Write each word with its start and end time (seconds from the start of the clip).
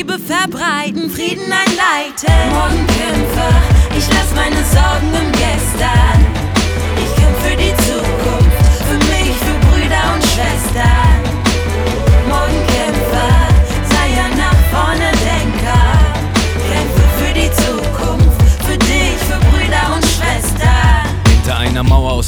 Liebe 0.00 0.18
verbreiten, 0.18 1.10
Frieden 1.10 1.52
einleiten. 1.52 2.69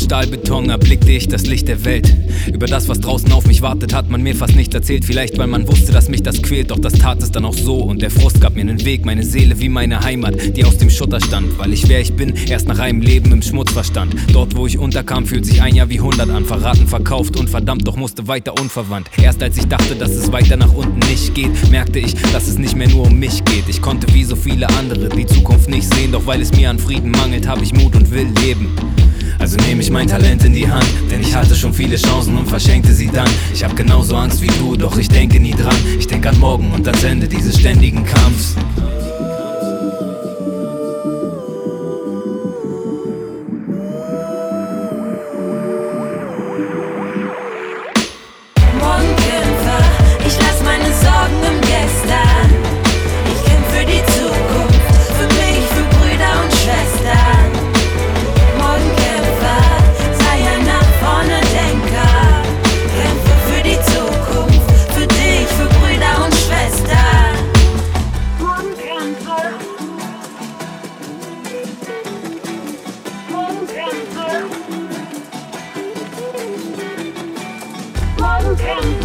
Aus 0.02 0.06
Stahlbeton 0.06 0.68
erblickte 0.68 1.12
ich 1.12 1.28
das 1.28 1.46
Licht 1.46 1.68
der 1.68 1.84
Welt. 1.84 2.12
Über 2.52 2.66
das, 2.66 2.88
was 2.88 2.98
draußen 2.98 3.30
auf 3.30 3.46
mich 3.46 3.62
wartet, 3.62 3.94
hat 3.94 4.10
man 4.10 4.22
mir 4.22 4.34
fast 4.34 4.56
nicht 4.56 4.74
erzählt. 4.74 5.04
Vielleicht, 5.04 5.38
weil 5.38 5.46
man 5.46 5.68
wusste, 5.68 5.92
dass 5.92 6.08
mich 6.08 6.22
das 6.22 6.42
quält. 6.42 6.70
Doch 6.70 6.78
das 6.78 6.94
tat 6.94 7.22
es 7.22 7.30
dann 7.30 7.44
auch 7.44 7.54
so. 7.54 7.76
Und 7.76 8.02
der 8.02 8.10
Frust 8.10 8.40
gab 8.40 8.54
mir 8.54 8.62
einen 8.62 8.84
Weg, 8.84 9.04
meine 9.04 9.22
Seele 9.22 9.60
wie 9.60 9.68
meine 9.68 10.00
Heimat, 10.00 10.56
die 10.56 10.64
aus 10.64 10.78
dem 10.78 10.90
Schutter 10.90 11.20
stand. 11.20 11.56
Weil 11.58 11.72
ich 11.72 11.88
wer 11.88 12.00
ich 12.00 12.14
bin, 12.14 12.34
erst 12.48 12.66
nach 12.66 12.80
einem 12.80 13.00
Leben 13.00 13.30
im 13.30 13.42
Schmutz 13.42 13.70
verstand. 13.70 14.16
Dort, 14.32 14.56
wo 14.56 14.66
ich 14.66 14.76
unterkam, 14.76 15.24
fühlt 15.24 15.46
sich 15.46 15.62
ein 15.62 15.76
Jahr 15.76 15.88
wie 15.88 16.00
hundert 16.00 16.30
an. 16.30 16.44
Verraten, 16.44 16.88
verkauft 16.88 17.36
und 17.36 17.48
verdammt, 17.48 17.86
doch 17.86 17.96
musste 17.96 18.26
weiter 18.26 18.58
unverwandt. 18.60 19.08
Erst 19.22 19.42
als 19.42 19.56
ich 19.56 19.66
dachte, 19.66 19.94
dass 19.94 20.10
es 20.10 20.32
weiter 20.32 20.56
nach 20.56 20.72
unten 20.72 20.98
nicht 21.10 21.34
geht, 21.34 21.70
merkte 21.70 22.00
ich, 22.00 22.14
dass 22.32 22.48
es 22.48 22.58
nicht 22.58 22.76
mehr 22.76 22.88
nur 22.88 23.06
um 23.06 23.18
mich 23.18 23.44
geht. 23.44 23.68
Ich 23.68 23.80
konnte 23.80 24.12
wie 24.12 24.24
so 24.24 24.34
viele 24.34 24.68
andere 24.70 25.08
die 25.10 25.26
Zukunft 25.26 25.68
nicht 25.68 25.92
sehen. 25.94 26.10
Doch 26.12 26.26
weil 26.26 26.40
es 26.40 26.52
mir 26.52 26.70
an 26.70 26.78
Frieden 26.78 27.12
mangelt, 27.12 27.46
habe 27.46 27.62
ich 27.62 27.72
Mut 27.72 27.94
und 27.94 28.10
will 28.10 28.26
leben. 28.44 28.74
Also 29.42 29.56
nehme 29.56 29.82
ich 29.82 29.90
mein 29.90 30.06
Talent 30.06 30.44
in 30.44 30.52
die 30.52 30.70
Hand, 30.70 30.86
denn 31.10 31.20
ich 31.20 31.34
hatte 31.34 31.56
schon 31.56 31.74
viele 31.74 31.96
Chancen 31.96 32.38
und 32.38 32.48
verschenkte 32.48 32.92
sie 32.92 33.08
dann. 33.08 33.28
Ich 33.52 33.64
hab 33.64 33.74
genauso 33.74 34.14
Angst 34.14 34.40
wie 34.40 34.46
du, 34.46 34.76
doch 34.76 34.96
ich 34.96 35.08
denke 35.08 35.40
nie 35.40 35.50
dran. 35.50 35.74
Ich 35.98 36.06
denk 36.06 36.24
an 36.26 36.38
morgen 36.38 36.70
und 36.70 36.86
ans 36.86 37.02
Ende 37.02 37.26
dieses 37.26 37.58
ständigen 37.58 38.04
Kampfs. 38.04 38.54
from 78.62 79.01